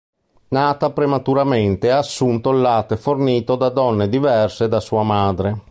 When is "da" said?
3.55-3.69, 4.67-4.79